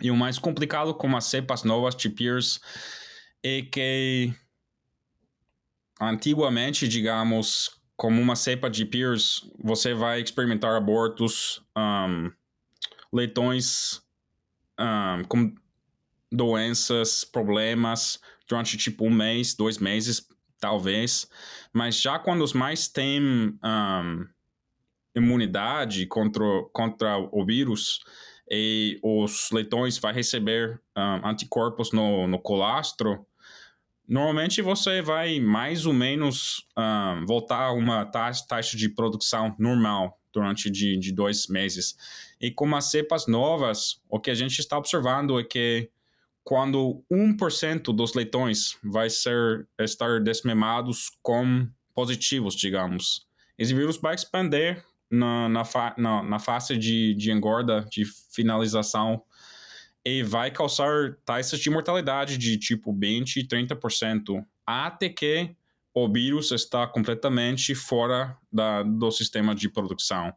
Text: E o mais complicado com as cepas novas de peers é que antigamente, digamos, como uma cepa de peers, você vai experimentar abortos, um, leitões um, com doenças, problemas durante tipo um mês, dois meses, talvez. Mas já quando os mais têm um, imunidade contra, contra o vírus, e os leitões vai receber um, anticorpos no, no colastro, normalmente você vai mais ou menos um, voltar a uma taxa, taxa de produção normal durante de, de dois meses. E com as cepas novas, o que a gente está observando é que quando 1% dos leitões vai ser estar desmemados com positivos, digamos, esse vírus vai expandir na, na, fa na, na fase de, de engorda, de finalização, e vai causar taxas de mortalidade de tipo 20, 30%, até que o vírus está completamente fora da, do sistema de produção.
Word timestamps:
E 0.00 0.10
o 0.10 0.16
mais 0.16 0.38
complicado 0.38 0.94
com 0.94 1.16
as 1.16 1.24
cepas 1.24 1.64
novas 1.64 1.94
de 1.94 2.08
peers 2.08 2.60
é 3.42 3.62
que 3.62 4.32
antigamente, 6.00 6.86
digamos, 6.86 7.70
como 7.96 8.20
uma 8.20 8.36
cepa 8.36 8.70
de 8.70 8.84
peers, 8.84 9.50
você 9.58 9.92
vai 9.92 10.20
experimentar 10.20 10.76
abortos, 10.76 11.60
um, 11.76 12.30
leitões 13.12 14.00
um, 14.78 15.24
com 15.24 15.52
doenças, 16.30 17.24
problemas 17.24 18.20
durante 18.48 18.76
tipo 18.76 19.04
um 19.04 19.10
mês, 19.10 19.54
dois 19.54 19.78
meses, 19.78 20.28
talvez. 20.60 21.28
Mas 21.72 22.00
já 22.00 22.18
quando 22.18 22.42
os 22.42 22.52
mais 22.52 22.86
têm 22.86 23.20
um, 23.20 24.26
imunidade 25.14 26.06
contra, 26.06 26.44
contra 26.72 27.18
o 27.32 27.44
vírus, 27.44 28.00
e 28.50 28.98
os 29.02 29.50
leitões 29.50 29.98
vai 29.98 30.12
receber 30.12 30.80
um, 30.96 31.28
anticorpos 31.28 31.92
no, 31.92 32.26
no 32.26 32.38
colastro, 32.38 33.26
normalmente 34.06 34.62
você 34.62 35.02
vai 35.02 35.38
mais 35.40 35.86
ou 35.86 35.92
menos 35.92 36.66
um, 36.76 37.26
voltar 37.26 37.64
a 37.64 37.72
uma 37.72 38.04
taxa, 38.04 38.46
taxa 38.46 38.76
de 38.76 38.88
produção 38.88 39.54
normal 39.58 40.18
durante 40.32 40.70
de, 40.70 40.96
de 40.96 41.12
dois 41.12 41.46
meses. 41.48 41.96
E 42.40 42.50
com 42.50 42.74
as 42.74 42.90
cepas 42.90 43.26
novas, 43.26 44.00
o 44.08 44.20
que 44.20 44.30
a 44.30 44.34
gente 44.34 44.58
está 44.58 44.78
observando 44.78 45.38
é 45.38 45.44
que 45.44 45.90
quando 46.44 47.04
1% 47.12 47.94
dos 47.94 48.14
leitões 48.14 48.78
vai 48.82 49.10
ser 49.10 49.68
estar 49.78 50.20
desmemados 50.20 51.10
com 51.22 51.68
positivos, 51.94 52.54
digamos, 52.54 53.26
esse 53.58 53.74
vírus 53.74 53.98
vai 53.98 54.14
expandir 54.14 54.82
na, 55.10 55.48
na, 55.48 55.64
fa 55.64 55.94
na, 55.96 56.22
na 56.22 56.38
fase 56.38 56.76
de, 56.76 57.14
de 57.14 57.30
engorda, 57.30 57.86
de 57.90 58.04
finalização, 58.32 59.22
e 60.04 60.22
vai 60.22 60.50
causar 60.50 61.16
taxas 61.24 61.60
de 61.60 61.68
mortalidade 61.70 62.38
de 62.38 62.56
tipo 62.56 62.92
20, 62.92 63.46
30%, 63.46 64.44
até 64.66 65.08
que 65.08 65.54
o 65.94 66.08
vírus 66.10 66.50
está 66.52 66.86
completamente 66.86 67.74
fora 67.74 68.36
da, 68.52 68.82
do 68.82 69.10
sistema 69.10 69.54
de 69.54 69.68
produção. 69.68 70.32